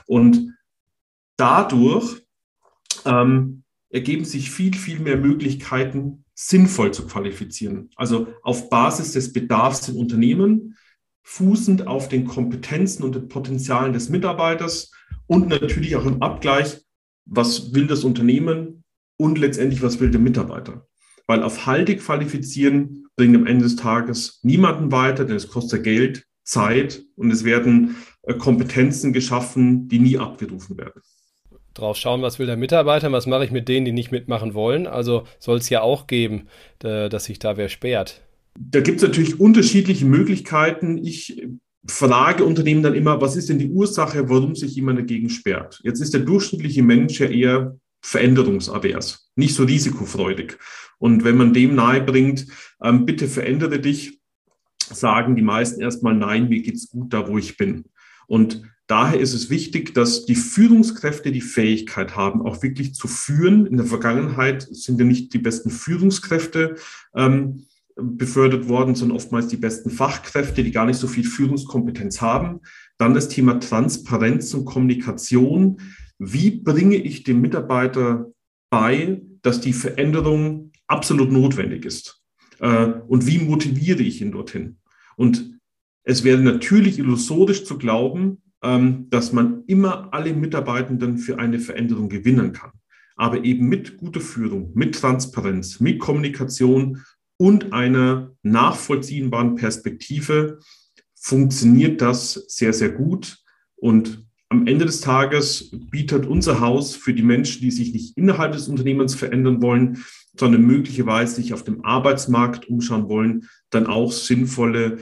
Und 0.07 0.53
dadurch 1.43 2.21
ähm, 3.03 3.63
ergeben 3.89 4.23
sich 4.23 4.49
viel, 4.49 4.73
viel 4.73 4.99
mehr 4.99 5.17
Möglichkeiten, 5.17 6.23
sinnvoll 6.33 6.93
zu 6.93 7.05
qualifizieren. 7.05 7.89
Also 7.97 8.27
auf 8.43 8.69
Basis 8.69 9.11
des 9.11 9.33
Bedarfs 9.33 9.89
im 9.89 9.97
Unternehmen, 9.97 10.77
fußend 11.23 11.85
auf 11.85 12.07
den 12.07 12.23
Kompetenzen 12.23 13.03
und 13.03 13.15
den 13.15 13.27
Potenzialen 13.27 13.91
des 13.91 14.07
Mitarbeiters 14.07 14.91
und 15.27 15.49
natürlich 15.49 15.97
auch 15.97 16.05
im 16.05 16.21
Abgleich, 16.21 16.79
was 17.25 17.73
will 17.73 17.87
das 17.87 18.05
Unternehmen 18.05 18.85
und 19.17 19.37
letztendlich, 19.37 19.81
was 19.81 19.99
will 19.99 20.11
der 20.11 20.21
Mitarbeiter. 20.21 20.87
Weil 21.27 21.43
auf 21.43 21.65
Halte 21.65 21.97
qualifizieren 21.97 23.07
bringt 23.17 23.35
am 23.35 23.47
Ende 23.47 23.65
des 23.65 23.75
Tages 23.75 24.39
niemanden 24.43 24.93
weiter, 24.93 25.25
denn 25.25 25.35
es 25.35 25.49
kostet 25.49 25.83
Geld, 25.83 26.25
Zeit 26.45 27.03
und 27.15 27.31
es 27.31 27.43
werden 27.43 27.97
äh, 28.21 28.33
Kompetenzen 28.33 29.11
geschaffen, 29.11 29.89
die 29.89 29.99
nie 29.99 30.17
abgerufen 30.17 30.77
werden 30.77 31.01
drauf 31.73 31.97
schauen, 31.97 32.21
was 32.21 32.39
will 32.39 32.45
der 32.45 32.57
Mitarbeiter, 32.57 33.11
was 33.11 33.27
mache 33.27 33.45
ich 33.45 33.51
mit 33.51 33.67
denen, 33.67 33.85
die 33.85 33.91
nicht 33.91 34.11
mitmachen 34.11 34.53
wollen. 34.53 34.87
Also 34.87 35.23
soll 35.39 35.57
es 35.57 35.69
ja 35.69 35.81
auch 35.81 36.07
geben, 36.07 36.47
dass 36.79 37.25
sich 37.25 37.39
da 37.39 37.57
wer 37.57 37.69
sperrt. 37.69 38.21
Da 38.59 38.81
gibt 38.81 38.97
es 38.97 39.03
natürlich 39.03 39.39
unterschiedliche 39.39 40.05
Möglichkeiten. 40.05 40.97
Ich 40.97 41.43
frage 41.87 42.45
Unternehmen 42.45 42.83
dann 42.83 42.93
immer, 42.93 43.19
was 43.21 43.35
ist 43.35 43.49
denn 43.49 43.59
die 43.59 43.69
Ursache, 43.69 44.29
warum 44.29 44.55
sich 44.55 44.75
jemand 44.75 44.99
dagegen 44.99 45.29
sperrt? 45.29 45.81
Jetzt 45.83 46.01
ist 46.01 46.13
der 46.13 46.21
durchschnittliche 46.21 46.83
Mensch 46.83 47.19
ja 47.19 47.27
eher 47.27 47.75
veränderungsavers, 48.01 49.31
nicht 49.35 49.55
so 49.55 49.63
risikofreudig. 49.63 50.57
Und 50.99 51.23
wenn 51.23 51.37
man 51.37 51.53
dem 51.53 51.75
nahebringt, 51.75 52.47
ähm, 52.81 53.05
bitte 53.05 53.27
verändere 53.27 53.79
dich, 53.79 54.19
sagen 54.81 55.35
die 55.35 55.41
meisten 55.41 55.81
erstmal, 55.81 56.13
nein, 56.13 56.49
mir 56.49 56.61
geht's 56.61 56.89
gut 56.89 57.13
da, 57.13 57.27
wo 57.27 57.37
ich 57.37 57.57
bin. 57.57 57.85
Und 58.33 58.63
Daher 58.87 59.19
ist 59.21 59.33
es 59.33 59.49
wichtig, 59.49 59.93
dass 59.93 60.25
die 60.25 60.35
Führungskräfte 60.35 61.31
die 61.31 61.41
Fähigkeit 61.41 62.17
haben, 62.17 62.41
auch 62.41 62.61
wirklich 62.63 62.93
zu 62.93 63.07
führen. 63.07 63.65
In 63.65 63.77
der 63.77 63.85
Vergangenheit 63.85 64.67
sind 64.69 64.99
ja 64.99 65.05
nicht 65.05 65.33
die 65.33 65.39
besten 65.39 65.69
Führungskräfte 65.69 66.75
ähm, 67.15 67.65
befördert 67.95 68.67
worden, 68.67 68.93
sondern 68.93 69.15
oftmals 69.15 69.47
die 69.47 69.57
besten 69.57 69.89
Fachkräfte, 69.89 70.63
die 70.63 70.71
gar 70.71 70.85
nicht 70.85 70.99
so 70.99 71.07
viel 71.07 71.23
Führungskompetenz 71.23 72.19
haben. 72.19 72.59
Dann 72.97 73.13
das 73.13 73.29
Thema 73.29 73.61
Transparenz 73.61 74.53
und 74.53 74.65
Kommunikation. 74.65 75.79
Wie 76.19 76.51
bringe 76.51 76.97
ich 76.97 77.23
dem 77.23 77.39
Mitarbeiter 77.39 78.33
bei, 78.69 79.21
dass 79.43 79.61
die 79.61 79.73
Veränderung 79.73 80.73
absolut 80.87 81.31
notwendig 81.31 81.85
ist? 81.85 82.21
Äh, 82.59 82.87
und 83.07 83.25
wie 83.27 83.39
motiviere 83.39 84.03
ich 84.03 84.21
ihn 84.21 84.33
dorthin? 84.33 84.77
Und 85.15 85.52
es 86.03 86.23
wäre 86.23 86.39
natürlich 86.39 86.99
illusorisch 86.99 87.63
zu 87.63 87.77
glauben, 87.77 88.41
ähm, 88.61 89.07
dass 89.09 89.31
man 89.31 89.63
immer 89.67 90.13
alle 90.13 90.33
Mitarbeitenden 90.33 91.17
für 91.17 91.39
eine 91.39 91.59
Veränderung 91.59 92.09
gewinnen 92.09 92.53
kann. 92.53 92.71
Aber 93.15 93.43
eben 93.43 93.67
mit 93.67 93.97
guter 93.97 94.21
Führung, 94.21 94.71
mit 94.73 94.95
Transparenz, 94.95 95.79
mit 95.79 95.99
Kommunikation 95.99 97.03
und 97.37 97.73
einer 97.73 98.31
nachvollziehbaren 98.41 99.55
Perspektive 99.55 100.59
funktioniert 101.15 102.01
das 102.01 102.33
sehr, 102.47 102.73
sehr 102.73 102.89
gut. 102.89 103.37
Und 103.75 104.25
am 104.49 104.67
Ende 104.67 104.85
des 104.85 105.01
Tages 105.01 105.71
bietet 105.89 106.25
unser 106.25 106.59
Haus 106.59 106.95
für 106.95 107.13
die 107.13 107.23
Menschen, 107.23 107.61
die 107.61 107.71
sich 107.71 107.93
nicht 107.93 108.17
innerhalb 108.17 108.53
des 108.53 108.67
Unternehmens 108.67 109.15
verändern 109.15 109.61
wollen, 109.61 110.03
sondern 110.37 110.61
möglicherweise 110.63 111.35
sich 111.35 111.53
auf 111.53 111.63
dem 111.63 111.83
Arbeitsmarkt 111.83 112.67
umschauen 112.67 113.09
wollen, 113.09 113.47
dann 113.69 113.87
auch 113.87 114.11
sinnvolle 114.11 114.99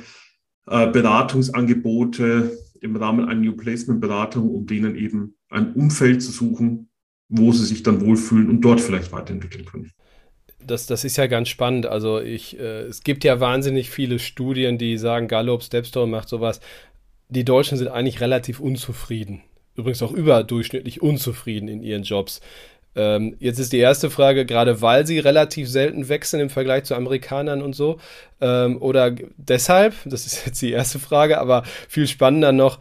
Beratungsangebote, 0.72 2.58
im 2.82 2.96
Rahmen 2.96 3.26
einer 3.30 3.40
New 3.40 3.56
Placement 3.56 4.02
Beratung, 4.02 4.50
um 4.50 4.66
denen 4.66 4.96
eben 4.96 5.36
ein 5.50 5.74
Umfeld 5.74 6.22
zu 6.24 6.32
suchen, 6.32 6.90
wo 7.30 7.52
sie 7.52 7.66
sich 7.66 7.84
dann 7.84 8.02
wohlfühlen 8.02 8.50
und 8.50 8.62
dort 8.62 8.82
vielleicht 8.82 9.12
weiterentwickeln 9.12 9.66
können. 9.66 9.92
Das, 10.66 10.86
das 10.86 11.04
ist 11.04 11.18
ja 11.18 11.28
ganz 11.28 11.50
spannend. 11.50 11.86
Also 11.86 12.20
ich, 12.20 12.60
äh, 12.60 12.82
es 12.84 13.04
gibt 13.04 13.24
ja 13.24 13.40
wahnsinnig 13.40 13.90
viele 13.90 14.20
Studien, 14.20 14.78
die 14.78 14.98
sagen, 14.98 15.28
Gallup, 15.28 15.64
Stepstone 15.64 16.12
macht 16.12 16.30
sowas. 16.30 16.60
Die 17.30 17.46
Deutschen 17.46 17.78
sind 17.78 17.88
eigentlich 17.88 18.22
relativ 18.22 18.60
unzufrieden. 18.60 19.42
Übrigens 19.76 20.02
auch 20.04 20.12
überdurchschnittlich 20.12 21.02
unzufrieden 21.02 21.68
in 21.68 21.82
ihren 21.82 22.04
Jobs. 22.04 22.42
Ähm, 22.96 23.36
jetzt 23.40 23.60
ist 23.60 23.74
die 23.74 23.80
erste 23.80 24.10
Frage, 24.10 24.46
gerade 24.46 24.82
weil 24.82 25.08
sie 25.08 25.20
relativ 25.20 25.70
selten 25.70 26.10
wechseln 26.10 26.42
im 26.42 26.50
Vergleich 26.50 26.84
zu 26.84 26.96
Amerikanern 26.96 27.62
und 27.62 27.74
so, 27.74 28.00
ähm, 28.42 28.82
oder 28.82 29.16
deshalb, 29.38 29.94
das 30.06 30.26
ist 30.26 30.46
jetzt 30.46 30.62
die 30.62 30.72
erste 30.72 31.00
Frage, 31.00 31.40
aber 31.40 31.64
viel 31.88 32.08
spannender 32.08 32.52
noch, 32.52 32.80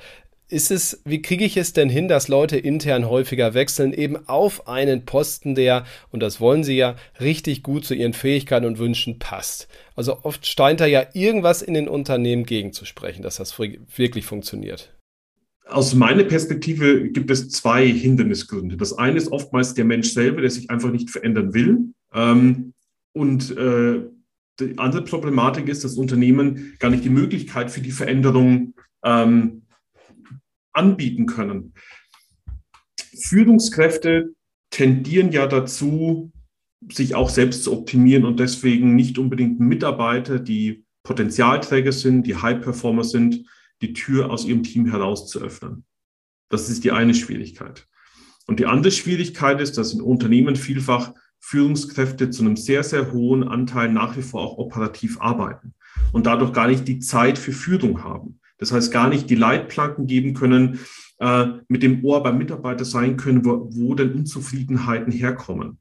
ist 0.51 0.71
es, 0.73 1.01
wie 1.05 1.23
kriege 1.23 1.45
ich 1.45 1.57
es 1.57 1.73
denn 1.73 1.89
hin, 1.89 2.09
dass 2.09 2.27
Leute 2.27 2.59
intern 2.59 3.09
häufiger 3.09 3.55
wechseln, 3.55 3.93
eben 3.93 4.29
auf 4.29 4.67
einen 4.67 5.05
Posten, 5.05 5.55
der, 5.55 5.85
und 6.11 6.21
das 6.21 6.41
wollen 6.41 6.65
sie 6.65 6.77
ja, 6.77 6.97
richtig 7.21 7.63
gut 7.63 7.85
zu 7.85 7.95
ihren 7.95 8.13
Fähigkeiten 8.13 8.67
und 8.67 8.79
Wünschen 8.79 9.19
passt? 9.21 9.69
Also 9.95 10.19
oft 10.25 10.47
steint 10.47 10.81
da 10.81 10.87
ja 10.87 11.07
irgendwas 11.13 11.63
in 11.63 11.75
den 11.75 11.89
Unternehmen 11.89 12.45
gegenzusprechen, 12.45 13.23
dass 13.23 13.37
das 13.37 13.59
wirklich 13.59 14.27
funktioniert. 14.27 14.91
Aus 15.71 15.95
meiner 15.95 16.25
Perspektive 16.25 17.11
gibt 17.11 17.31
es 17.31 17.49
zwei 17.51 17.87
Hindernisgründe. 17.87 18.77
Das 18.77 18.93
eine 18.93 19.17
ist 19.17 19.31
oftmals 19.31 19.75
der 19.75 19.85
Mensch 19.85 20.13
selber, 20.13 20.41
der 20.41 20.51
sich 20.51 20.71
einfach 20.71 20.91
nicht 20.91 21.11
verändern 21.11 21.55
will. 21.55 21.93
Ähm, 22.13 22.75
und 23.13 23.57
äh, 23.57 24.03
die 24.59 24.79
andere 24.79 25.03
Problematik 25.03 25.69
ist, 25.69 25.85
dass 25.85 25.95
Unternehmen 25.95 26.75
gar 26.79 26.91
nicht 26.91 27.05
die 27.05 27.11
Möglichkeit 27.11 27.71
für 27.71 27.81
die 27.81 27.93
Veränderung 27.93 28.75
ähm, 29.05 29.63
anbieten 30.73 31.27
können. 31.27 31.73
Führungskräfte 33.23 34.35
tendieren 34.71 35.33
ja 35.33 35.47
dazu, 35.47 36.33
sich 36.91 37.15
auch 37.15 37.29
selbst 37.29 37.65
zu 37.65 37.73
optimieren 37.73 38.25
und 38.25 38.41
deswegen 38.41 38.95
nicht 38.95 39.19
unbedingt 39.19 39.61
Mitarbeiter, 39.61 40.39
die 40.39 40.85
Potenzialträger 41.03 41.93
sind, 41.93 42.27
die 42.27 42.37
High-Performer 42.37 43.05
sind, 43.05 43.45
die 43.81 43.93
Tür 43.93 44.31
aus 44.31 44.45
ihrem 44.45 44.63
Team 44.63 44.87
heraus 44.91 45.29
zu 45.29 45.41
öffnen. 45.41 45.85
Das 46.49 46.69
ist 46.69 46.85
die 46.85 46.93
eine 46.93 47.15
Schwierigkeit. 47.15 47.87
Und 48.47 48.59
die 48.59 48.67
andere 48.67 48.91
Schwierigkeit 48.91 49.61
ist, 49.61 49.79
dass 49.79 49.95
in 49.95 50.01
Unternehmen 50.01 50.57
vielfach 50.57 51.15
Führungskräfte 51.39 52.31
zu 52.31 52.43
einem 52.43 52.57
sehr, 52.57 52.83
sehr 52.83 53.13
hohen 53.13 53.47
Anteil 53.47 53.91
nach 53.93 54.17
wie 54.17 54.23
vor 54.23 54.43
auch 54.43 54.59
operativ 54.59 55.21
arbeiten 55.21 55.75
und 56.13 56.27
dadurch 56.27 56.53
gar 56.53 56.69
nicht 56.69 56.87
die 56.87 56.99
Zeit 56.99 57.39
für 57.39 57.53
Führung 57.53 58.05
haben. 58.05 58.41
Das 58.59 58.73
heißt, 58.73 58.93
gar 58.93 59.09
nicht 59.09 59.31
die 59.31 59.37
Leitplanken 59.37 60.07
geben 60.07 60.35
können, 60.35 60.81
äh, 61.19 61.47
mit 61.69 61.83
dem 61.83 62.05
Ohr 62.05 62.23
beim 62.23 62.39
Mitarbeiter 62.39 62.85
sein 62.85 63.17
können, 63.17 63.45
wo, 63.45 63.69
wo 63.73 63.95
denn 63.95 64.13
Unzufriedenheiten 64.13 65.13
herkommen. 65.13 65.79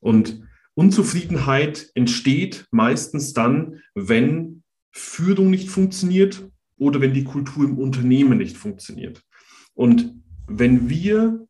Und 0.00 0.42
Unzufriedenheit 0.74 1.90
entsteht 1.94 2.66
meistens 2.70 3.34
dann, 3.34 3.80
wenn 3.94 4.62
Führung 4.92 5.50
nicht 5.50 5.68
funktioniert 5.68 6.50
oder 6.82 7.00
wenn 7.00 7.14
die 7.14 7.24
Kultur 7.24 7.64
im 7.64 7.78
Unternehmen 7.78 8.38
nicht 8.38 8.56
funktioniert. 8.56 9.22
Und 9.74 10.20
wenn 10.48 10.90
wir, 10.90 11.46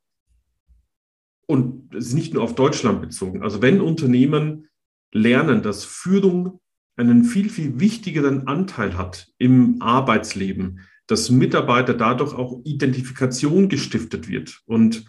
und 1.47 1.95
es 1.95 2.09
ist 2.09 2.15
nicht 2.15 2.35
nur 2.35 2.43
auf 2.43 2.55
Deutschland 2.55 3.01
bezogen, 3.01 3.43
also 3.43 3.63
wenn 3.63 3.81
Unternehmen 3.81 4.69
lernen, 5.11 5.63
dass 5.63 5.85
Führung 5.85 6.61
einen 6.97 7.25
viel, 7.25 7.49
viel 7.49 7.81
wichtigeren 7.81 8.47
Anteil 8.47 8.99
hat 8.99 9.29
im 9.39 9.81
Arbeitsleben, 9.81 10.81
dass 11.07 11.31
Mitarbeiter 11.31 11.95
dadurch 11.95 12.35
auch 12.35 12.61
Identifikation 12.65 13.71
gestiftet 13.71 14.29
wird 14.29 14.61
und 14.67 15.05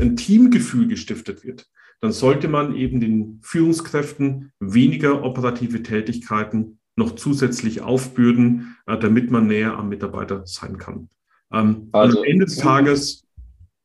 ein 0.00 0.16
Teamgefühl 0.16 0.88
gestiftet 0.88 1.44
wird, 1.44 1.68
dann 2.00 2.12
sollte 2.12 2.48
man 2.48 2.74
eben 2.74 3.00
den 3.00 3.40
Führungskräften 3.42 4.52
weniger 4.58 5.22
operative 5.22 5.82
Tätigkeiten 5.82 6.78
noch 6.96 7.14
zusätzlich 7.14 7.82
aufbürden, 7.82 8.76
äh, 8.86 8.98
damit 8.98 9.30
man 9.30 9.46
näher 9.46 9.76
am 9.76 9.88
Mitarbeiter 9.88 10.42
sein 10.46 10.78
kann. 10.78 11.08
Ähm, 11.52 11.88
also, 11.92 12.18
am 12.18 12.24
Ende 12.24 12.46
des 12.46 12.56
Tages, 12.56 13.26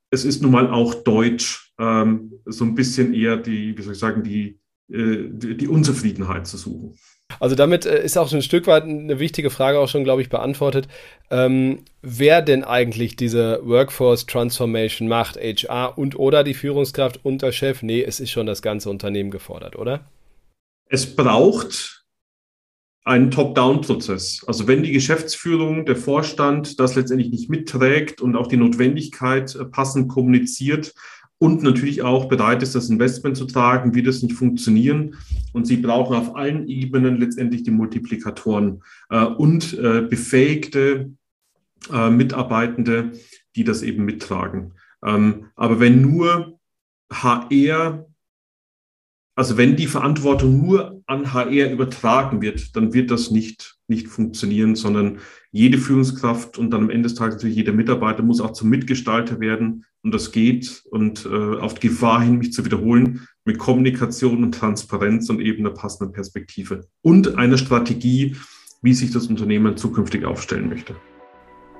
es 0.09 0.25
ist 0.25 0.41
nun 0.41 0.51
mal 0.51 0.69
auch 0.69 0.93
Deutsch, 0.95 1.73
ähm, 1.79 2.33
so 2.45 2.65
ein 2.65 2.75
bisschen 2.75 3.13
eher 3.13 3.37
die, 3.37 3.77
wie 3.77 3.81
soll 3.81 3.93
ich 3.93 3.99
sagen, 3.99 4.23
die, 4.23 4.59
äh, 4.91 5.29
die, 5.29 5.57
die 5.57 5.67
Unzufriedenheit 5.67 6.47
zu 6.47 6.57
suchen. 6.57 6.97
Also 7.39 7.55
damit 7.55 7.85
äh, 7.85 8.03
ist 8.03 8.17
auch 8.17 8.29
schon 8.29 8.39
ein 8.39 8.43
Stück 8.43 8.67
weit 8.67 8.83
eine 8.83 9.19
wichtige 9.19 9.49
Frage 9.49 9.79
auch 9.79 9.87
schon, 9.87 10.03
glaube 10.03 10.21
ich, 10.21 10.29
beantwortet. 10.29 10.87
Ähm, 11.29 11.85
wer 12.01 12.41
denn 12.41 12.63
eigentlich 12.63 13.15
diese 13.15 13.61
Workforce 13.63 14.25
Transformation 14.25 15.07
macht? 15.07 15.37
HR 15.37 15.97
und 15.97 16.17
oder 16.17 16.43
die 16.43 16.53
Führungskraft 16.53 17.23
und 17.23 17.41
der 17.41 17.51
Chef? 17.51 17.83
Nee, 17.83 18.03
es 18.03 18.19
ist 18.19 18.31
schon 18.31 18.45
das 18.45 18.61
ganze 18.61 18.89
Unternehmen 18.89 19.31
gefordert, 19.31 19.75
oder? 19.75 20.11
Es 20.89 21.15
braucht 21.15 22.00
einen 23.03 23.31
Top-Down-Prozess. 23.31 24.43
Also 24.47 24.67
wenn 24.67 24.83
die 24.83 24.91
Geschäftsführung, 24.91 25.85
der 25.85 25.95
Vorstand 25.95 26.79
das 26.79 26.95
letztendlich 26.95 27.31
nicht 27.31 27.49
mitträgt 27.49 28.21
und 28.21 28.35
auch 28.35 28.47
die 28.47 28.57
Notwendigkeit 28.57 29.55
äh, 29.55 29.65
passend 29.65 30.09
kommuniziert, 30.09 30.93
und 31.41 31.63
natürlich 31.63 32.03
auch 32.03 32.25
bereit 32.25 32.61
ist, 32.61 32.75
das 32.75 32.91
Investment 32.91 33.35
zu 33.35 33.45
tragen, 33.45 33.95
wird 33.95 34.05
es 34.05 34.21
nicht 34.21 34.35
funktionieren. 34.35 35.15
Und 35.53 35.65
sie 35.65 35.77
brauchen 35.77 36.15
auf 36.15 36.35
allen 36.35 36.67
Ebenen 36.67 37.17
letztendlich 37.17 37.63
die 37.63 37.71
Multiplikatoren 37.71 38.83
äh, 39.09 39.25
und 39.25 39.73
äh, 39.73 40.01
befähigte 40.03 41.09
äh, 41.91 42.11
Mitarbeitende, 42.11 43.13
die 43.55 43.63
das 43.63 43.81
eben 43.81 44.05
mittragen. 44.05 44.73
Ähm, 45.03 45.47
aber 45.55 45.79
wenn 45.79 46.03
nur 46.03 46.59
HR, 47.11 48.05
also 49.33 49.57
wenn 49.57 49.75
die 49.75 49.87
Verantwortung 49.87 50.63
nur 50.63 51.00
an 51.11 51.33
HR 51.33 51.69
übertragen 51.69 52.41
wird, 52.41 52.75
dann 52.75 52.93
wird 52.93 53.11
das 53.11 53.31
nicht, 53.31 53.75
nicht 53.87 54.07
funktionieren, 54.07 54.75
sondern 54.75 55.19
jede 55.51 55.77
Führungskraft 55.77 56.57
und 56.57 56.71
dann 56.71 56.83
am 56.83 56.89
Ende 56.89 57.09
des 57.09 57.15
Tages 57.15 57.35
natürlich 57.35 57.57
jeder 57.57 57.73
Mitarbeiter 57.73 58.23
muss 58.23 58.39
auch 58.39 58.53
zum 58.53 58.69
Mitgestalter 58.69 59.39
werden 59.39 59.85
und 60.03 60.13
das 60.13 60.31
geht 60.31 60.83
und 60.89 61.25
äh, 61.25 61.57
auf 61.57 61.75
die 61.75 61.89
Gefahr 61.89 62.21
hin, 62.21 62.37
mich 62.37 62.53
zu 62.53 62.65
wiederholen, 62.65 63.27
mit 63.43 63.57
Kommunikation 63.57 64.43
und 64.43 64.53
Transparenz 64.53 65.29
und 65.29 65.41
eben 65.41 65.65
einer 65.65 65.75
passenden 65.75 66.13
Perspektive 66.13 66.87
und 67.01 67.37
einer 67.37 67.57
Strategie, 67.57 68.37
wie 68.81 68.93
sich 68.93 69.11
das 69.11 69.27
Unternehmen 69.27 69.75
zukünftig 69.77 70.25
aufstellen 70.25 70.69
möchte. 70.69 70.95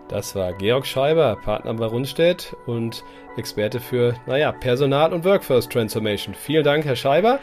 Das 0.09 0.35
war 0.35 0.51
Georg 0.53 0.85
Schreiber, 0.85 1.37
Partner 1.41 1.73
bei 1.73 1.85
Rundstedt 1.85 2.53
und 2.65 3.05
Experte 3.37 3.79
für, 3.79 4.13
naja, 4.27 4.51
Personal- 4.51 5.13
und 5.13 5.23
Workforce 5.23 5.69
Transformation. 5.69 6.35
Vielen 6.35 6.65
Dank, 6.65 6.83
Herr 6.83 6.97
Schreiber. 6.97 7.39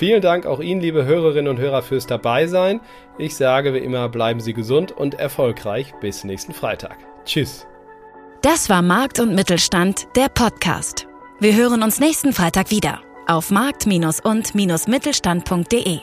Vielen 0.00 0.20
Dank 0.22 0.46
auch 0.46 0.60
Ihnen, 0.60 0.80
liebe 0.80 1.04
Hörerinnen 1.04 1.50
und 1.50 1.60
Hörer, 1.60 1.82
fürs 1.82 2.06
Dabeisein. 2.06 2.80
Ich 3.18 3.36
sage 3.36 3.74
wie 3.74 3.80
immer, 3.80 4.08
bleiben 4.08 4.40
Sie 4.40 4.54
gesund 4.54 4.92
und 4.92 5.12
erfolgreich. 5.12 5.92
Bis 6.00 6.24
nächsten 6.24 6.54
Freitag. 6.54 6.96
Tschüss. 7.26 7.66
Das 8.40 8.70
war 8.70 8.80
Markt 8.80 9.20
und 9.20 9.34
Mittelstand, 9.34 10.08
der 10.16 10.30
Podcast. 10.30 11.06
Wir 11.38 11.54
hören 11.54 11.82
uns 11.82 12.00
nächsten 12.00 12.32
Freitag 12.32 12.70
wieder 12.70 13.00
auf 13.26 13.50
markt- 13.50 13.84
und-mittelstand.de. 13.84 15.98